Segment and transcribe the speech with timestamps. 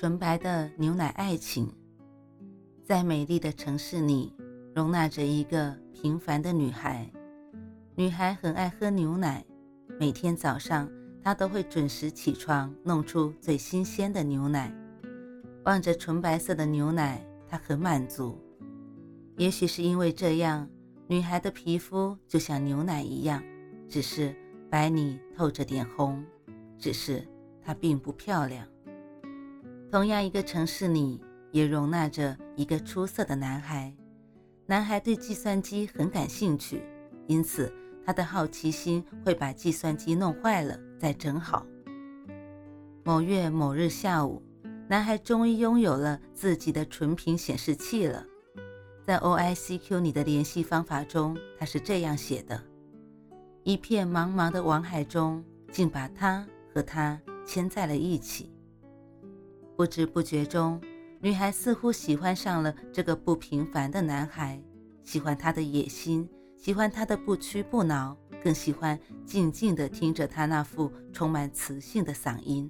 [0.00, 1.68] 纯白的牛奶爱情，
[2.84, 4.32] 在美丽的城市里，
[4.72, 7.10] 容纳着一个平凡的女孩。
[7.96, 9.44] 女孩很爱喝牛奶，
[9.98, 10.88] 每天早上
[11.20, 14.72] 她都会准时起床，弄出最新鲜的牛奶。
[15.64, 18.38] 望着纯白色的牛奶，她很满足。
[19.36, 20.70] 也许是因为这样，
[21.08, 23.42] 女孩的皮肤就像牛奶一样，
[23.88, 24.32] 只是
[24.70, 26.24] 白里透着点红。
[26.78, 27.26] 只是
[27.60, 28.64] 她并不漂亮。
[29.90, 31.18] 同样一个城市里，
[31.50, 33.94] 也容纳着一个出色的男孩。
[34.66, 36.82] 男孩对计算机很感兴趣，
[37.26, 37.72] 因此
[38.04, 41.66] 他的好奇心会把计算机弄坏了再整好。
[43.02, 44.42] 某月某日下午，
[44.88, 48.22] 男孩终于拥有了自己的纯平显示器了。
[49.06, 52.62] 在 OICQ 里的联系方法中，他是这样写的：
[53.62, 58.52] 一片茫茫的网海中，竟把他和他牵在了一起。
[59.78, 60.80] 不知不觉中，
[61.20, 64.60] 女孩似乎喜欢上了这个不平凡的男孩，
[65.04, 72.68] 喜欢他的野心，喜欢他的不屈不挠，更喜欢静静地听着他那副充满磁性的嗓音。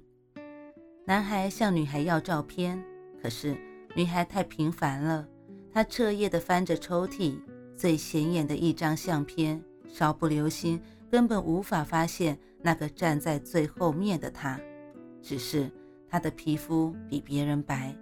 [1.07, 2.79] 男孩向女孩要照片，
[3.23, 3.57] 可是
[3.95, 5.27] 女孩太平凡了。
[5.73, 7.41] 他彻夜地翻着抽屉，
[7.75, 10.79] 最显眼的一张相片，稍不留心，
[11.11, 14.61] 根本无法发现那个站在最后面的他。
[15.23, 15.71] 只是。
[16.09, 17.95] 她的皮肤比别人白，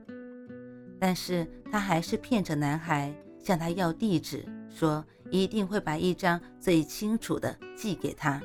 [0.99, 8.41] 但是她还是骗着男孩，向他要地址，说一定会把一张最清楚的寄给他。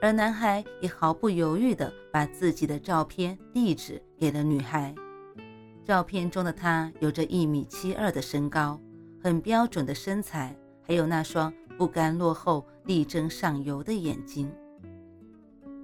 [0.00, 4.94] 而男孩也毫不犹豫地把自己的照片地址给了女孩。
[5.84, 8.80] 照片中的他有着一米七二的身高，
[9.22, 14.52] 很标准的身材，还有那双不甘落后、力争上游的眼睛。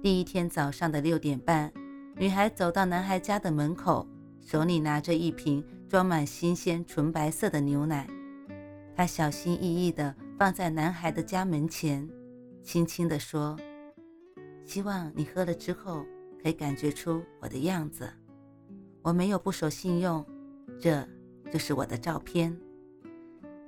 [0.01, 1.71] 第一天早上的六点半。
[2.19, 4.05] 女孩走到男孩家的门口，
[4.41, 8.05] 手里拿着一瓶装满新鲜纯白色的牛奶。
[8.93, 12.05] 她小心翼翼地放在男孩的家门前，
[12.61, 13.57] 轻轻地说
[14.67, 16.05] ：“希望你喝了之后
[16.43, 18.09] 可以感觉出我的样子。
[19.01, 20.25] 我没有不守信用，
[20.77, 21.07] 这
[21.49, 22.53] 就是我的照片。”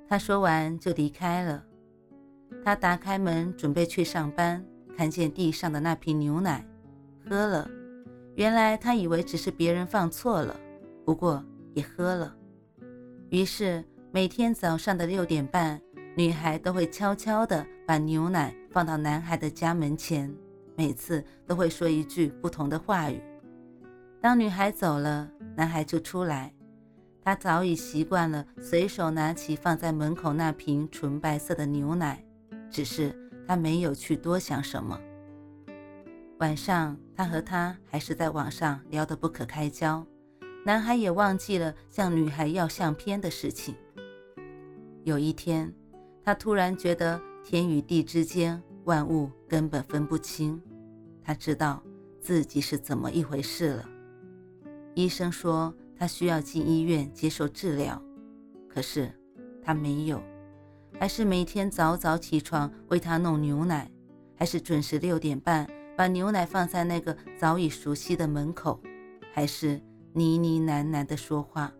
[0.06, 1.64] 她说完就离开了。
[2.62, 4.62] 他打开门准备去上班，
[4.94, 6.62] 看见地上的那瓶牛奶，
[7.26, 7.66] 喝了。
[8.42, 10.58] 原来他以为只是别人放错了，
[11.04, 11.44] 不过
[11.74, 12.34] 也喝了。
[13.30, 15.80] 于是每天早上的六点半，
[16.16, 20.28] 女孩都会悄悄地把牛奶放到男孩的家门前，
[20.74, 23.22] 每次都会说一句不同的话语。
[24.20, 26.52] 当女孩走了，男孩就出来。
[27.22, 32.20] 他早已习惯了随手拿起放在门口那瓶纯白色的牛奶，
[32.68, 33.16] 只是
[33.46, 34.98] 他没有去多想什么。
[36.42, 40.04] 晚上，他和她还是在网上聊得不可开交，
[40.66, 43.76] 男孩也忘记了向女孩要相片的事情。
[45.04, 45.72] 有一天，
[46.24, 50.60] 他突然觉得天与地之间万物根本分不清，
[51.22, 51.80] 他知道
[52.20, 53.88] 自己是怎么一回事了。
[54.94, 58.02] 医生说他需要进医院接受治疗，
[58.68, 59.08] 可是
[59.62, 60.20] 他没有，
[60.98, 63.88] 还是每天早早起床为他弄牛奶，
[64.34, 65.64] 还是准时六点半。
[65.96, 68.80] 把牛奶放在那个早已熟悉的门口，
[69.32, 69.80] 还是
[70.12, 71.72] 呢呢喃喃地说话。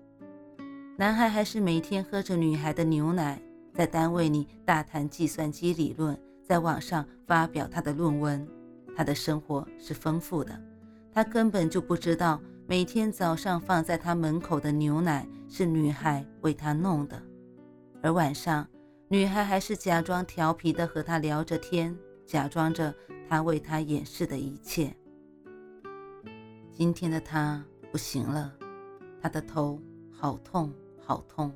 [0.97, 3.41] 男孩还是每天喝着女孩的牛奶，
[3.75, 8.47] 在单位里大谈计算机理论，在网上发表他的论文。
[8.95, 10.53] 他的生活是丰富的，
[11.13, 17.21] 他根本就不知道每天早上放在他门口的牛奶是女孩为他弄的，
[18.03, 18.69] 而晚上，
[19.09, 21.97] 女孩还是假装调皮地和他聊着天。
[22.27, 22.95] 假装着
[23.29, 24.95] 他为他掩饰的一切。
[26.71, 28.53] 今天的他不行了，
[29.21, 29.81] 他的头
[30.11, 30.73] 好痛
[31.05, 31.53] 好痛，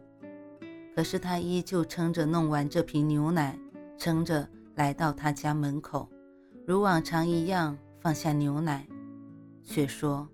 [0.95, 3.59] 可是他依旧撑着弄完这瓶牛奶，
[3.97, 6.09] 撑着来到他家门口，
[6.67, 8.87] 如往常一样放下牛奶，
[9.65, 10.29] 却说：“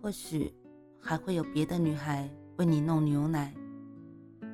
[0.00, 0.52] 或许
[0.98, 3.54] 还会有别的女孩为你弄牛奶，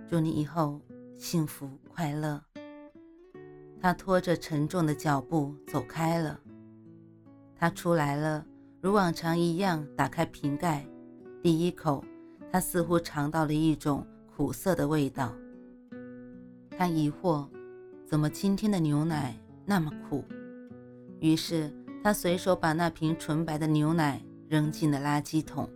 [0.08, 0.80] 祝你以后
[1.14, 2.42] 幸福快乐。”
[3.82, 6.38] 他拖着沉重的脚步走开了。
[7.56, 8.46] 他出来了，
[8.80, 10.86] 如往常一样打开瓶盖，
[11.42, 12.04] 第一口，
[12.52, 14.06] 他似乎尝到了一种
[14.36, 15.34] 苦涩的味道。
[16.78, 17.48] 他疑惑，
[18.06, 19.36] 怎么今天的牛奶
[19.66, 20.24] 那么苦？
[21.18, 21.68] 于是
[22.04, 25.68] 他随手把那瓶纯白的牛奶扔进了垃圾桶。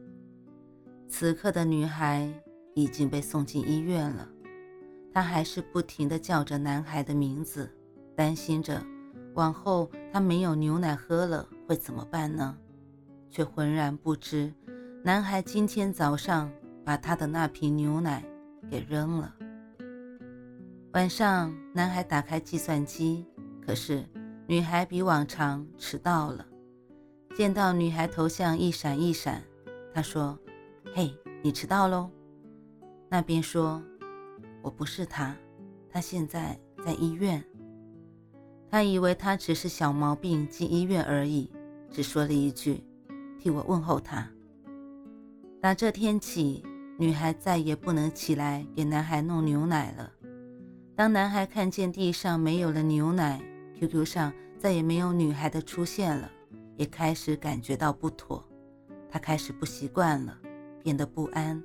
[1.08, 2.32] 此刻的女孩
[2.76, 4.28] 已经被送进医院了，
[5.12, 7.68] 她还是不停地叫着男孩的名字，
[8.16, 8.82] 担心着
[9.34, 12.56] 往后他没有牛奶喝了会怎么办呢？
[13.30, 14.52] 却浑然不知，
[15.04, 16.50] 男孩今天早上
[16.84, 18.24] 把他的那瓶牛奶
[18.70, 19.34] 给扔了。
[20.94, 23.26] 晚上，男孩打开计算机，
[23.64, 24.04] 可是
[24.46, 26.46] 女孩比往常迟到了。
[27.36, 29.42] 见到女孩头像一闪一闪，
[29.92, 30.38] 他说。
[30.94, 32.10] 嘿，你迟到喽！
[33.10, 33.82] 那边说
[34.62, 35.36] 我不是他，
[35.90, 37.44] 他现在在医院。
[38.76, 41.50] 他以为他只是小毛病进医院而已，
[41.90, 42.84] 只说了一句
[43.40, 44.30] ：“替我问候他。”
[45.62, 46.62] 打这天起，
[46.98, 50.12] 女孩再也不能起来给男孩弄牛奶了。
[50.94, 53.40] 当男孩看见地上没有了牛奶
[53.80, 56.30] ，QQ 上再也没有女孩的出现了，
[56.76, 58.46] 也开始感觉到不妥。
[59.10, 60.36] 他开始不习惯了。
[60.82, 61.62] 变得不安，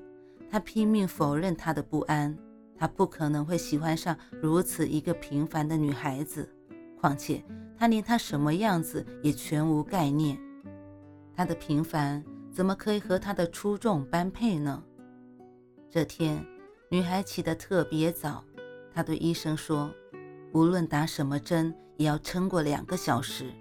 [0.49, 2.37] 他拼命否认他的不安。
[2.77, 6.47] 他不可能会喜欢上如此一个平凡的女孩子，
[7.01, 7.43] 况且
[7.75, 10.37] 他连她什么样子也全无概念。
[11.35, 14.83] 她的平凡怎么可以和她的出众般配呢？
[15.89, 16.45] 这天，
[16.89, 18.43] 女孩起得特别早。
[18.93, 19.91] 她对医生说
[20.53, 23.51] ：“无论打什么针，也要撑过两个小时。”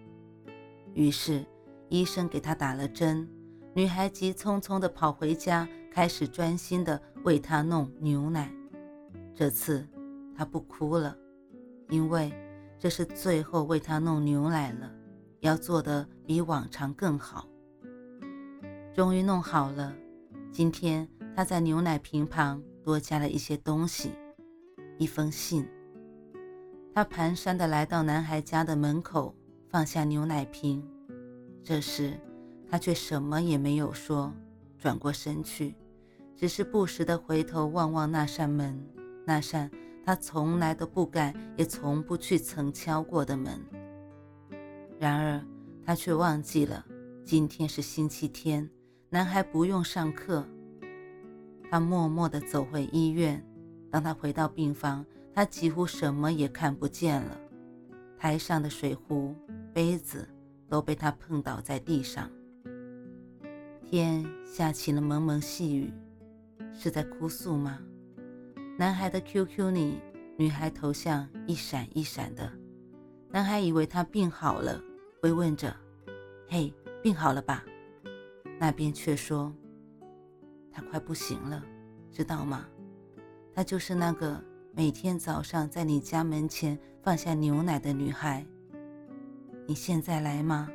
[0.93, 1.43] 于是，
[1.89, 3.27] 医生给她打了针。
[3.73, 8.53] 女孩急匆匆地跑回家，开始专心地为他弄牛奶。
[9.35, 9.87] 这次
[10.37, 11.17] 她不哭了，
[11.89, 12.31] 因为
[12.81, 14.91] 这是最后为他弄牛奶了，
[15.41, 17.47] 要做的比往常更好。
[18.93, 19.95] 终于弄好了，
[20.51, 21.07] 今天
[21.37, 24.11] 他在牛奶瓶旁多加了一些东西，
[24.99, 25.69] 一封信。
[26.93, 29.35] 他蹒跚地来到男孩家的门口，
[29.69, 30.83] 放下牛奶瓶。
[31.63, 32.19] 这时。
[32.73, 34.33] 他却什么也没有说，
[34.79, 35.75] 转过身去，
[36.37, 38.81] 只是不时地回头望望那扇门，
[39.27, 39.69] 那扇
[40.11, 43.61] 他从来都不敢也从不去曾敲过的门。
[44.99, 45.41] 然而，
[45.87, 46.85] 他却忘记了
[47.25, 48.69] 今天是星期天，
[49.09, 50.45] 男孩不用上课。
[51.71, 53.41] 他默默地走回医院。
[53.89, 57.41] 当他回到病房，他几乎什么也看不见了，
[58.19, 59.33] 台上的水壶、
[59.73, 60.29] 杯子
[60.69, 62.29] 都被他碰倒在地上。
[63.89, 65.93] 天下起了蒙蒙细雨，
[66.75, 67.79] 是在哭诉吗？
[68.81, 70.01] 男孩的 QQ 里，
[70.39, 72.51] 女孩头像一闪一闪的。
[73.29, 74.83] 男孩以为她病好了，
[75.21, 75.77] 会问着
[76.49, 76.73] ：“嘿，
[77.03, 77.63] 病好了吧？”
[78.59, 79.55] 那边却说
[80.73, 81.63] ：“她快不行了，
[82.11, 82.67] 知道吗？
[83.55, 84.43] 她就是那个
[84.75, 88.47] 每天早上在你家门前放下牛奶的女孩。
[89.67, 90.71] 你现在来吗？”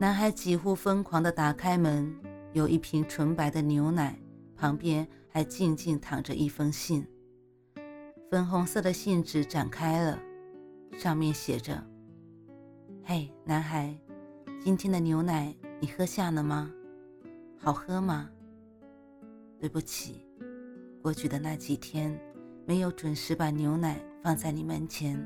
[0.00, 2.10] 男孩几乎疯狂地打开门，
[2.54, 4.18] 有一瓶纯白的牛奶，
[4.56, 7.06] 旁边还静静躺着一封信。
[8.30, 10.18] 粉红色的信纸展开了，
[10.98, 11.82] 上面写着
[13.02, 13.96] ：“嘿，男孩，
[14.62, 16.70] 今天的牛奶你喝下了吗？
[17.58, 18.28] 好喝吗？
[19.58, 20.26] 对不起，
[21.02, 22.18] 过去的那几天
[22.66, 25.18] 没有准时把牛奶放在你门前，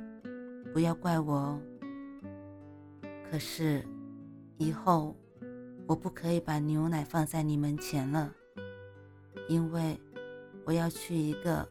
[0.73, 1.61] 不要怪我哦。
[3.31, 3.85] 可是……”
[4.57, 5.17] 以后，
[5.85, 8.33] 我不可以把牛奶放在你门前了，
[9.49, 9.99] 因为
[10.65, 11.69] 我要去一个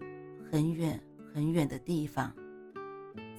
[0.52, 1.00] 很远
[1.34, 2.34] 很远的地方，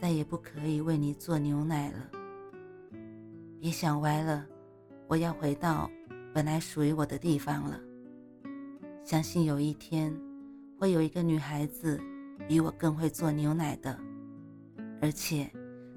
[0.01, 2.11] 再也不可以为你做牛奶了。
[3.61, 4.47] 别想歪了，
[5.07, 5.91] 我要回到
[6.33, 7.81] 本来属于我的地方了。
[9.03, 10.15] 相信有一天，
[10.79, 12.01] 会有一个女孩子
[12.49, 13.99] 比我更会做牛奶的，
[15.01, 15.51] 而且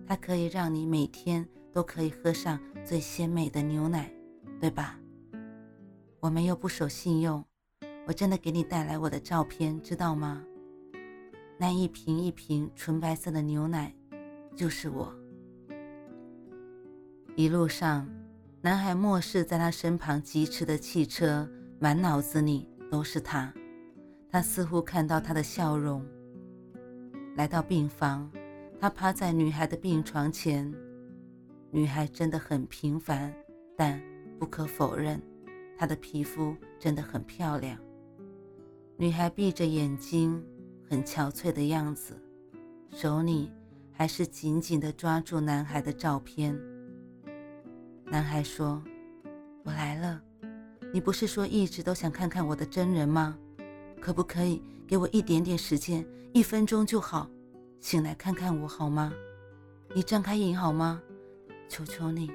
[0.06, 1.48] 她可以让你每天。
[1.74, 4.12] 都可以喝上最鲜美的牛奶，
[4.60, 5.00] 对吧？
[6.20, 7.46] 我没有不守信用，
[8.08, 10.42] 我真的给你带来我的照片，知道吗？
[11.58, 13.94] 那一瓶一瓶纯白色的牛奶，
[14.56, 15.14] 就是我。
[17.36, 18.08] 一路上，
[18.62, 21.46] 男孩漠视在他身旁疾驰的汽车，
[21.80, 23.54] 满脑子里都是他。
[24.32, 26.06] 他似乎看到他的笑容。
[27.36, 28.32] 来到病房，
[28.80, 30.74] 他趴在女孩的病床前。
[31.72, 33.34] 女孩真的很平凡，
[33.76, 34.02] 但
[34.40, 35.22] 不可否认，
[35.78, 37.78] 她的皮肤真的很漂亮。
[39.00, 40.44] 女孩闭着眼睛，
[40.90, 42.20] 很憔悴的样子，
[42.90, 43.52] 手里
[43.92, 46.60] 还是紧紧地抓住男孩的照片。
[48.06, 48.84] 男孩说
[49.64, 50.20] ：“我来了，
[50.92, 53.38] 你不是说一直都想看看我的真人吗？
[54.02, 57.30] 可不可以给我一点点时间，一分钟就好，
[57.80, 59.14] 醒来看看我好吗？
[59.94, 61.00] 你张开眼好吗？
[61.70, 62.32] 求求你！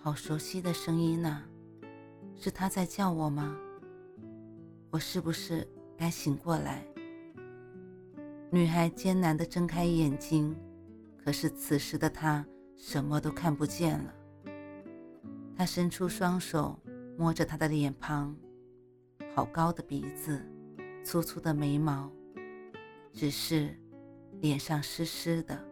[0.00, 1.42] 好熟悉的声音呐，
[2.34, 3.56] 是他在叫我吗？
[4.90, 5.68] 我是不是
[5.98, 6.82] 该醒过来？
[8.50, 10.56] 女孩艰难地睁开眼睛，
[11.22, 14.14] 可是此时的她什么都看不见了。
[15.54, 16.80] 她伸出双手
[17.18, 18.34] 摸着他的脸庞，
[19.34, 20.40] 好高的鼻子，
[21.04, 22.10] 粗粗的眉毛，
[23.12, 23.78] 只是
[24.40, 25.62] 脸上湿湿的。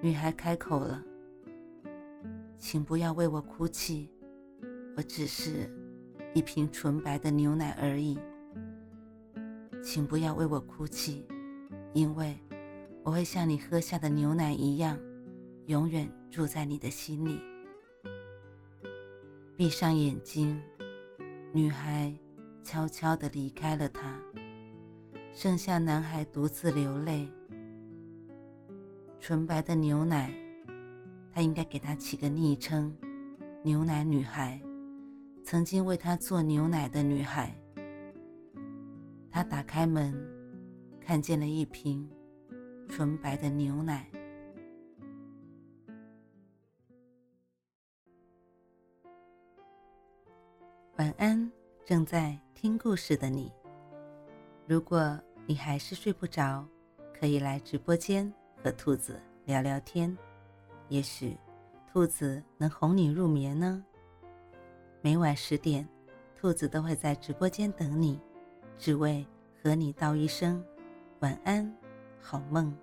[0.00, 1.02] 女孩开口了
[2.58, 4.08] ：“请不要为我哭泣，
[4.96, 5.68] 我只是
[6.36, 8.18] 一瓶纯白的牛奶而已。”
[9.82, 11.26] 请不要为我哭泣，
[11.94, 12.38] 因为
[13.02, 14.98] 我会像你喝下的牛奶一样，
[15.64, 17.40] 永远住在你的心里。
[19.56, 20.60] 闭上眼睛，
[21.54, 22.12] 女孩
[22.62, 24.20] 悄悄地离开了他，
[25.32, 27.26] 剩下男孩独自流泪。
[29.18, 30.30] 纯白的牛奶，
[31.32, 32.94] 他应该给他起个昵称——
[33.64, 34.60] 牛奶女孩，
[35.46, 37.56] 曾经为他做牛奶的女孩。
[39.30, 40.12] 他打开门，
[41.00, 42.10] 看见了一瓶
[42.88, 44.10] 纯白的牛奶。
[50.96, 51.48] 晚安，
[51.84, 53.52] 正在听故事的你。
[54.66, 56.66] 如果你还是睡不着，
[57.16, 60.18] 可以来直播间和兔子聊聊天，
[60.88, 61.38] 也许
[61.92, 63.84] 兔子能哄你入眠呢。
[65.06, 65.88] 每晚十点，
[66.36, 68.18] 兔子都会在直播间等你。
[68.76, 69.24] 只为
[69.62, 70.60] 和你道一声
[71.20, 71.72] 晚安，
[72.20, 72.76] 好梦。